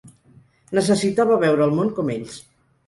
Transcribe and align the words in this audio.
Necessitava 0.79 1.39
veure 1.47 1.67
el 1.71 1.79
món 1.81 1.95
com 2.01 2.13
ells. 2.19 2.45